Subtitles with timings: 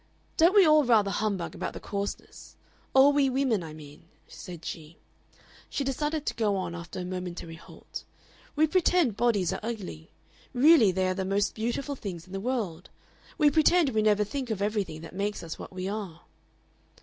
[0.35, 2.55] "Don't we all rather humbug about the coarseness?
[2.95, 4.97] All we women, I mean," said she.
[5.69, 8.03] She decided to go on, after a momentary halt.
[8.55, 10.09] "We pretend bodies are ugly.
[10.55, 12.89] Really they are the most beautiful things in the world.
[13.37, 16.21] We pretend we never think of everything that makes us what we are."